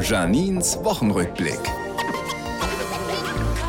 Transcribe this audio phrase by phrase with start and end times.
[0.00, 1.60] Janins Wochenrückblick.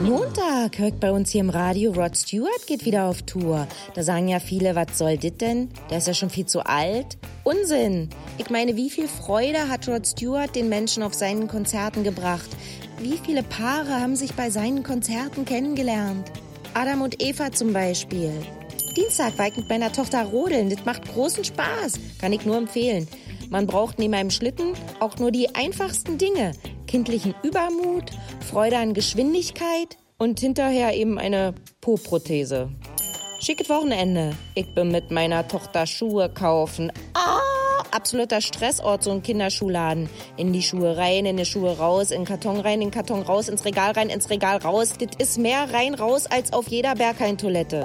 [0.00, 3.66] Montag hört bei uns hier im Radio, Rod Stewart geht wieder auf Tour.
[3.94, 5.68] Da sagen ja viele, was soll dit denn?
[5.90, 7.18] Der ist ja schon viel zu alt.
[7.44, 8.08] Unsinn!
[8.38, 12.48] Ich meine, wie viel Freude hat Rod Stewart den Menschen auf seinen Konzerten gebracht?
[12.98, 16.32] Wie viele Paare haben sich bei seinen Konzerten kennengelernt?
[16.74, 18.32] Adam und Eva zum Beispiel.
[18.96, 20.70] Dienstag war ich mit meiner Tochter rodeln.
[20.70, 22.00] Das macht großen Spaß.
[22.20, 23.06] Kann ich nur empfehlen.
[23.50, 26.52] Man braucht neben einem Schlitten auch nur die einfachsten Dinge.
[26.86, 28.10] Kindlichen Übermut,
[28.50, 32.68] Freude an Geschwindigkeit und hinterher eben eine Po-Prothese.
[33.40, 34.34] Schickes Wochenende.
[34.54, 36.92] Ich bin mit meiner Tochter Schuhe kaufen.
[37.14, 40.10] Ah, absoluter Stressort, so ein Kinderschuhladen.
[40.36, 43.22] In die Schuhe rein, in die Schuhe raus, in den Karton rein, in den Karton
[43.22, 44.94] raus, ins Regal rein, ins Regal raus.
[44.98, 47.84] Das ist mehr rein raus als auf jeder Berghain-Toilette.